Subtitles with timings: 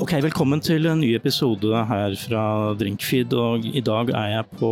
[0.00, 2.42] Ok, Velkommen til en ny episode her fra
[2.80, 3.34] Drinkfeed.
[3.36, 4.70] og I dag er jeg på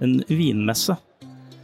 [0.00, 0.96] en vinmesse.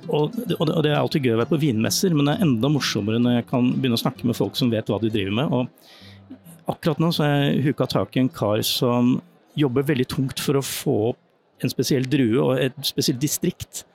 [0.08, 3.22] Og og det er alltid gøy å være på vinmesser, men det er enda morsommere
[3.24, 5.48] når jeg kan begynne å snakke med folk som vet hva de driver med.
[5.48, 9.14] Og akkurat nå så har jeg huka tak i en kar som
[9.56, 13.86] jobber veldig tungt for å få opp en spesiell drue og et spesielt distrikt.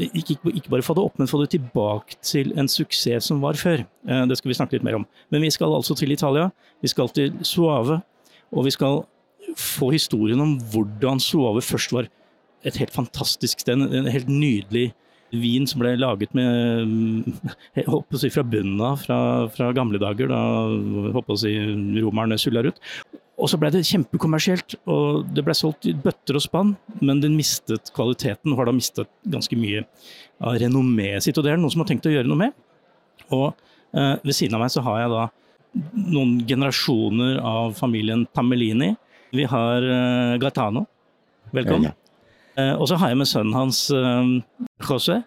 [0.00, 3.58] Ikke, ikke, bare få det opp, men få det tilbake til en suksess som var
[3.60, 3.84] før.
[4.08, 5.04] Eh, det skal vi snakke litt mer om.
[5.30, 6.48] Men vi skal altså til Italia.
[6.80, 8.00] Vi skal til Suave.
[8.52, 9.02] Og vi skal
[9.58, 12.08] få historien om hvordan Suave først var
[12.64, 13.80] et helt fantastisk sted.
[13.80, 14.92] En helt nydelig
[15.32, 19.18] vin som ble laget med mm, å si fra bunnen av, fra,
[19.52, 20.40] fra, gamle dager, da
[21.16, 21.54] håper å si
[22.02, 22.80] romerne sulla ut.
[23.42, 27.34] Og så ble det kjempekommersielt, og det ble solgt i bøtter og spann, men den
[27.34, 29.82] mistet kvaliteten, og har da mistet ganske mye
[30.38, 31.38] av renommeet sitt.
[31.38, 32.54] Og det er det noen som har tenkt å gjøre noe med.
[33.34, 35.24] Og eh, ved siden av meg så har jeg da
[36.12, 38.92] noen generasjoner av familien Tamelini.
[39.34, 40.86] Vi har eh, Gaetano.
[41.50, 41.90] Velkommen.
[41.90, 41.96] Ja,
[42.54, 42.62] ja.
[42.62, 44.36] eh, og så har jeg med sønnen hans, um,
[44.86, 45.18] José.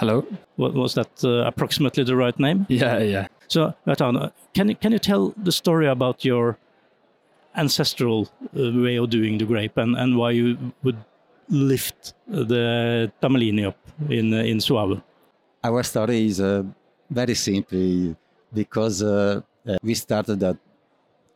[0.00, 0.24] Hello.
[0.58, 2.66] Was that uh, approximately the right name?
[2.68, 3.26] Yeah, yeah.
[3.46, 6.56] So, Gaetano, can you, can you tell the story about your
[7.56, 10.98] ancestral uh, way of doing the grape and, and why you would
[11.48, 15.00] lift the Tamellini up in, uh, in Soave?
[15.62, 16.62] Our story is uh,
[17.08, 18.16] very simple
[18.52, 20.56] because uh, uh, we started that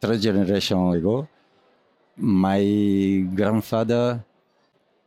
[0.01, 1.29] three generations ago.
[2.17, 2.61] My
[3.35, 4.25] grandfather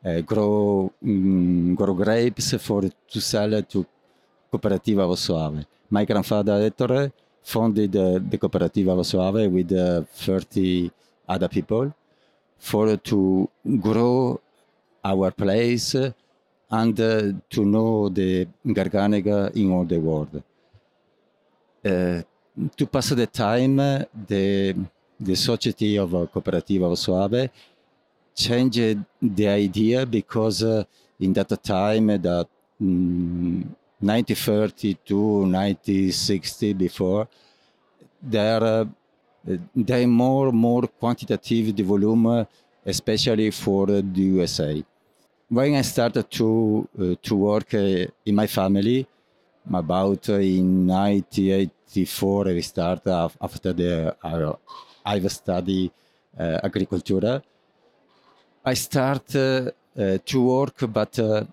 [0.04, 3.86] uh, grow, um, grow grapes for to sell to
[4.52, 5.66] Cooperativa Vosoave.
[5.90, 7.12] My grandfather Ettore
[7.44, 10.92] founded uh, the Cooperativa Vosoave with uh, 30
[11.28, 11.94] other people
[12.58, 14.40] for to grow
[15.04, 20.44] our place and uh, to know the Garganega in all the world.
[21.84, 22.22] Uh,
[22.78, 24.76] to pass the time, the,
[25.20, 27.50] the Society of Cooperativa Vosoave
[28.36, 30.84] changed the idea because uh,
[31.20, 32.48] in that time that
[32.82, 33.64] mm,
[34.02, 37.28] 1930 to 1960 before
[38.22, 38.86] there uh,
[39.76, 42.46] there more more quantitative the volume
[42.86, 44.84] especially for the USA
[45.50, 49.08] when I started to uh, to work uh, in my family
[49.74, 54.54] about uh, in 1984 we started after the uh,
[55.06, 55.92] I've studied
[56.38, 57.42] agriculture.
[58.64, 61.44] I start uh, uh, to work, but uh,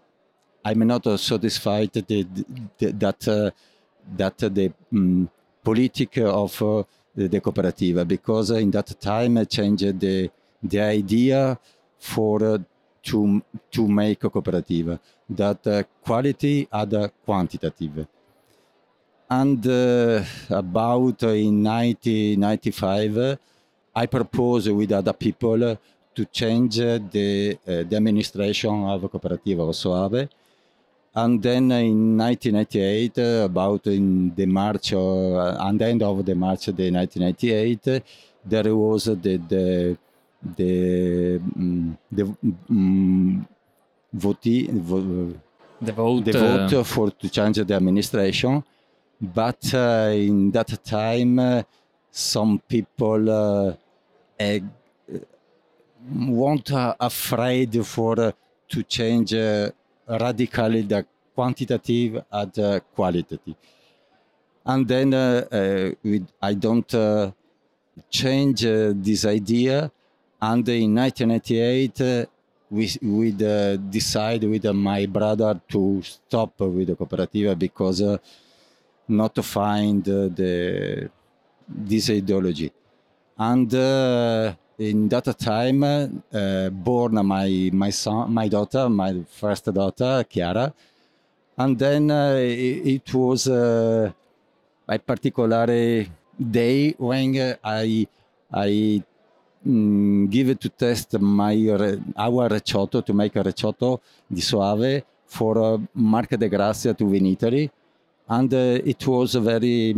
[0.69, 2.09] I'm not uh, satisfied that
[2.79, 3.51] that uh,
[4.17, 5.31] that the um,
[5.65, 6.59] politic uh, of
[7.15, 10.31] the, the cooperative because in that time I changed the
[10.63, 11.59] the idea
[11.99, 12.39] for
[13.03, 14.99] to to make a cooperative
[15.31, 18.07] that uh, quality and quantitative
[19.31, 23.39] and uh, about in 1995
[23.95, 25.79] i propose with other people
[26.19, 30.29] to change the, uh, the administration of Cooperativa Soave.
[31.21, 36.67] And then in 1998, uh, about in the March, or, and end of the March
[36.67, 38.05] the 1998,
[38.45, 39.15] there was the,
[39.53, 39.99] the,
[40.57, 42.23] the, um, the
[42.71, 43.49] um,
[44.13, 44.69] vote, the
[45.93, 48.63] vote, the vote uh, for to change the administration.
[49.21, 51.63] But uh, in that time, uh,
[52.13, 53.75] some people uh,
[54.39, 54.59] uh,
[57.01, 58.33] afraid for uh,
[58.69, 59.71] to change uh,
[60.09, 63.55] radically the quantitative and the eh, qualitative.
[64.65, 67.33] And then eh, eh, we, I don't
[68.11, 69.91] change this idea.
[70.41, 72.29] And in 1998,
[72.71, 78.19] we, we uh, decide with uh, my brother to stop with the cooperative because uh,
[79.09, 81.11] not to find the
[81.67, 82.73] this ideology
[83.39, 83.71] and
[84.79, 90.73] in that time uh, born my my son my daughter my first daughter Chiara.
[91.57, 94.13] And then uh, it, it, was uh,
[94.87, 95.67] a particular
[96.39, 98.07] day when I
[98.53, 99.03] I
[99.67, 101.57] mm, give it to test my
[102.17, 104.01] our recioto to make a recioto
[104.33, 107.69] di Soave for uh, Marca de Grazia to win Italy.
[108.29, 109.97] And it was very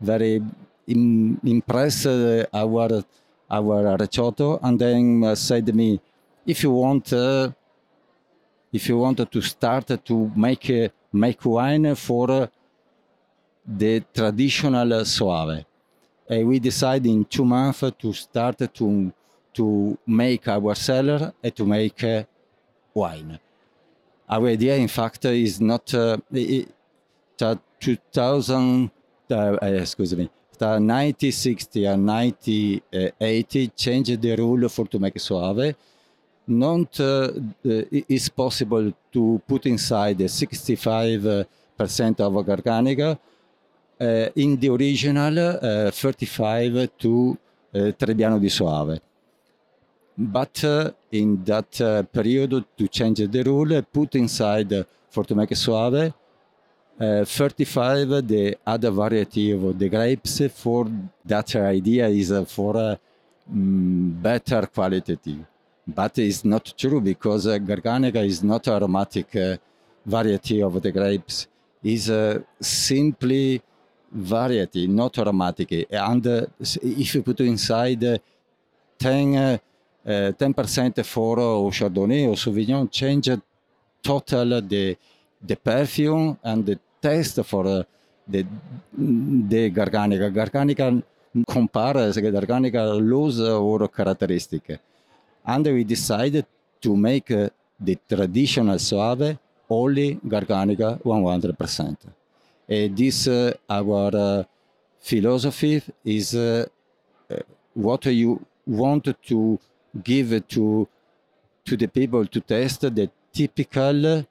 [0.00, 0.42] very
[0.88, 2.06] Im- impressed
[2.52, 3.04] our
[3.50, 6.00] our recioto, and then uh, said to me,
[6.46, 7.50] if you want, uh,
[8.72, 12.46] if you want to start to make uh, make wine for uh,
[13.66, 15.64] the traditional soave,
[16.28, 19.12] and we decided in two months to start to
[19.52, 22.22] to make our cellar and to make uh,
[22.94, 23.38] wine.
[24.28, 26.68] Our idea, in fact, is not uh, it,
[27.36, 28.90] 2000.
[29.28, 30.30] excuse me.
[30.62, 35.74] Uh, 90, 60 and 90, uh, 80 changed the rule for to make soave.
[36.46, 37.30] Not uh,
[37.64, 41.46] it is possible to put inside the 65
[41.80, 43.18] percent of Garganica
[44.00, 47.36] uh, in the original uh, 35 to
[47.72, 49.00] uh, Trebbiano di Soave.
[50.14, 55.54] But uh, in that uh, period, to change the rule, put inside for to make
[55.56, 56.12] Soave
[57.00, 60.86] uh, 35 the other variety of the grapes for
[61.24, 62.96] that idea is uh, for uh,
[63.52, 65.44] mm, better qualitative.
[65.86, 69.56] But it's not true because uh, Garganega is not aromatic uh,
[70.04, 71.48] variety of the grapes.
[71.82, 73.62] is uh, simply
[74.12, 75.86] variety, not aromatic.
[75.90, 76.46] And uh,
[76.82, 78.18] if you put inside uh,
[78.98, 79.58] 10, uh,
[80.06, 83.30] 10% for or Chardonnay or Sauvignon, change
[84.02, 84.96] total the,
[85.42, 87.82] the perfume and the taste for uh,
[88.26, 88.46] the,
[88.96, 90.32] the Garganega.
[90.32, 91.02] Garganega
[91.48, 94.80] compares, the Garganega lose our characteristic.
[95.44, 96.46] And we decided
[96.80, 97.48] to make uh,
[97.78, 99.38] the traditional Soave
[99.68, 101.96] only Garganega 100%.
[102.68, 104.46] And this uh, our
[105.00, 106.36] philosophy is
[107.74, 109.58] what you want to
[110.02, 110.88] give to
[111.64, 114.24] to the people to test the typical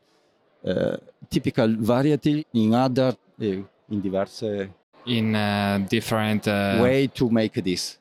[0.62, 0.98] Eh,
[1.30, 4.68] typical variety in other uh, in diverse eh,
[5.06, 6.48] in different
[6.82, 7.98] way to make this.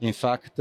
[0.00, 0.60] In fact,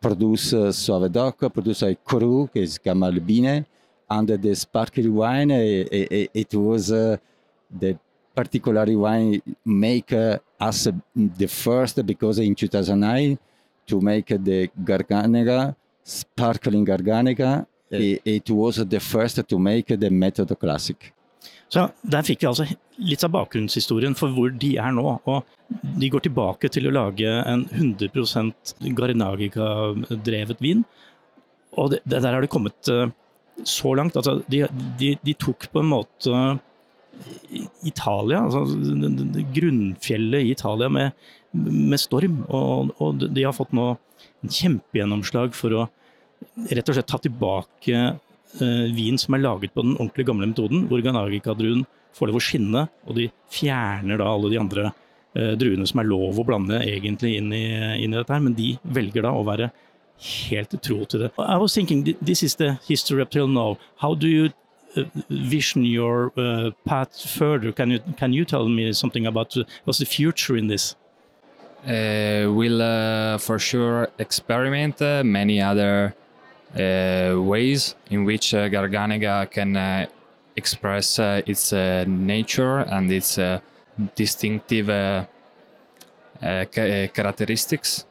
[0.00, 3.66] produce Soave Doc, produce a cru che si chiama Albine,
[4.06, 7.16] under the sparkly wine, it, was uh,
[7.70, 7.96] the
[8.34, 13.38] particular wine make uh, us mm, the first because in 2009
[13.86, 20.54] to make the Garganega, sparkling Garganega, it, it was the first to make the Method
[20.60, 21.12] Classic.
[21.72, 22.66] Så Der fikk vi altså
[23.00, 25.04] litt av bakgrunnshistorien for hvor de er nå.
[25.24, 25.46] og
[25.98, 30.84] De går tilbake til å lage en 100% Garnagica-drevet vin.
[31.72, 33.08] og det, Der har det kommet uh,
[33.64, 34.16] så langt.
[34.16, 34.66] Altså, de,
[35.00, 36.42] de, de, tok på en måte
[37.84, 38.66] Italia, altså
[39.54, 41.12] grunnfjellet i Italia, med,
[41.52, 42.42] med storm.
[42.48, 43.94] Og, og, de har fått nå
[44.42, 45.88] en kjempegjennomslag for å
[46.70, 50.86] rett og slett ta tilbake eh, vin som er laget på den ordentlig gamle metoden,
[50.90, 51.86] hvor Ganagica-druen
[52.16, 56.10] får lov å skinne, og de fjerner da alle de andre eh, druene som er
[56.10, 57.64] lov å blande egentlig inn i,
[58.02, 59.72] inn i dette her, men de velger da å være
[60.22, 61.30] helt tro til det.
[61.38, 63.78] I was thinking, this is the history up till now.
[63.96, 64.50] How do you
[64.96, 67.72] uh, vision your uh, path further?
[67.72, 70.94] Can you can you tell me something about uh, what's the future in this?
[71.84, 76.14] Uh, we'll uh, for sure experiment many other
[76.74, 80.06] Uh, ways in which uh, Garganega can uh,
[80.56, 83.38] express its nature and its
[84.14, 84.86] distinctive
[86.40, 88.06] characteristics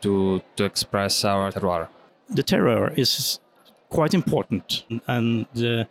[0.00, 1.88] to, to express our terroir.
[2.28, 3.40] The terroir is
[3.88, 5.88] quite important and the,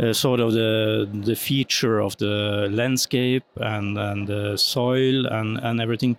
[0.00, 5.80] uh, sort of the the feature of the landscape and, and the soil and, and
[5.80, 6.16] everything.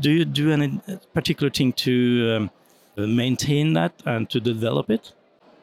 [0.00, 0.80] Do you do any
[1.14, 2.50] particular thing to um,
[2.96, 5.12] maintain that and to develop it?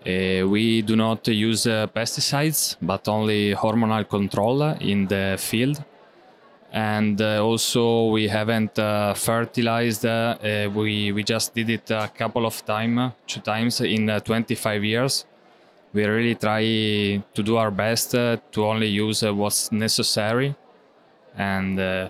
[0.07, 5.83] Uh, we do not use uh, pesticides, but only hormonal control in the field.
[6.71, 12.09] And uh, also we haven't uh, fertilized uh, uh we we just did it a
[12.17, 15.25] couple of time two times in uh, 25 years.
[15.93, 16.63] We really try
[17.33, 20.55] to do our best uh, to only use what's necessary.
[21.37, 22.09] And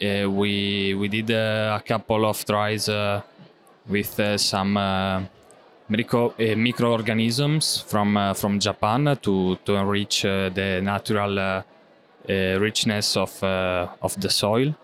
[0.00, 2.88] we we did a couple of tries
[3.88, 5.22] with uh, some uh,
[5.88, 13.88] micro, uh, microorganisms from from Japan to to enrich the natural uh, richness of uh,
[14.00, 14.74] of the soil.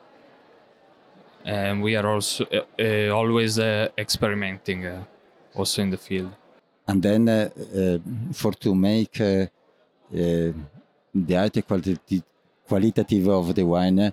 [1.44, 3.58] And we are also uh, always
[3.96, 4.86] experimenting
[5.54, 6.30] also in the field.
[6.86, 7.50] And then
[8.32, 10.54] for to make the
[11.14, 12.22] high quality
[12.68, 14.12] qualitative of the wine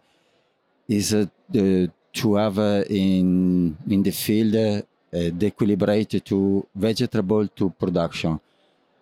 [0.88, 4.82] is uh, the, to have uh, in in the field uh,
[5.12, 8.40] the equilibrate to vegetable to production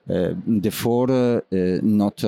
[0.09, 2.21] uh, therefore uh, not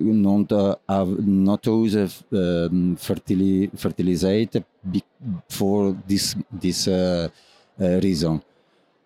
[0.00, 4.64] not uh, not use um, fertili fertilizate
[5.48, 6.88] for this this
[7.78, 8.42] reason.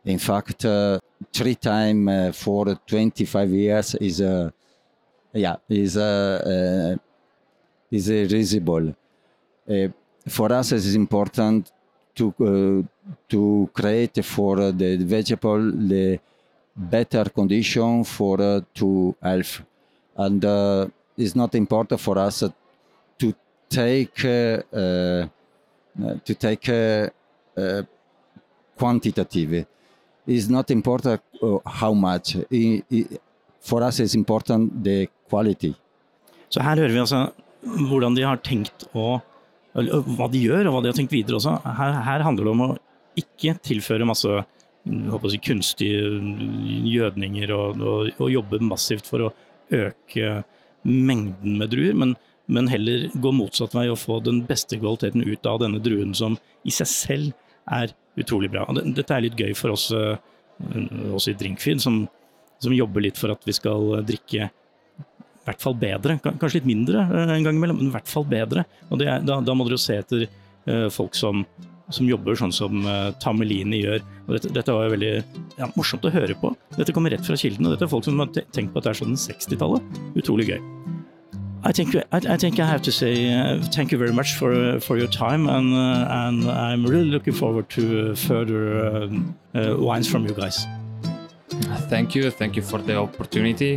[0.07, 0.65] In fact,
[1.33, 4.51] three time for 25 years is uh,
[5.35, 6.97] yeah is uh,
[7.91, 8.95] is reasonable.
[10.29, 11.73] For us, it is important
[12.15, 12.33] to
[13.29, 16.19] to create for the vegetable the
[16.77, 19.63] better condition for uh, to health
[20.17, 22.49] and uh, it's not important for us uh,
[23.19, 23.33] to
[23.69, 25.27] take uh, uh,
[26.25, 27.09] to take uh,
[27.61, 27.83] uh,
[28.77, 29.67] quantitative.
[30.27, 32.37] It's not important uh, how much.
[32.53, 33.19] I- I-
[33.61, 35.75] for us, it's important the quality.
[36.49, 36.89] Så her hører
[38.15, 39.28] vi har tenkt å eller
[39.79, 41.57] Hva de gjør, og hva de har tenkt videre også.
[41.79, 42.71] Her, her handler det om å
[43.19, 44.45] ikke tilføre masse
[44.85, 46.07] si, kunstige
[46.89, 49.33] gjødninger og, og, og jobbe massivt for å
[49.75, 50.43] øke
[50.89, 52.15] mengden med druer, men,
[52.47, 56.39] men heller gå motsatt vei og få den beste kvaliteten ut av denne druen, som
[56.65, 57.33] i seg selv
[57.69, 58.65] er utrolig bra.
[58.69, 60.17] Og det, dette er litt gøy for oss, eh,
[61.13, 62.07] oss i Drinkfeed, som,
[62.63, 64.49] som jobber litt for at vi skal drikke
[65.49, 66.19] hvert fall bedre.
[66.25, 68.67] Kanskje litt mindre eh, en gang imellom, men i hvert fall bedre.
[68.89, 71.45] Og er, da, da må dere jo se etter uh, folk som,
[71.95, 74.05] som jobber sånn som uh, Tamelini gjør.
[74.27, 75.13] Og dette, dette var jo veldig
[75.59, 76.53] ja, morsomt å høre på.
[76.77, 78.95] Dette kommer rett fra kilden, og dette er folk som har tenkt på at det
[78.95, 80.01] er sånn 60-tallet.
[80.21, 80.61] Utrolig gøy.
[81.65, 84.79] I think I, I think I have to say uh, thank you very much for
[84.79, 90.09] for your time, and uh, and I'm really looking forward to further um, uh, wines
[90.09, 90.67] from you guys.
[91.89, 92.31] Thank you.
[92.31, 93.77] Thank you for the opportunity.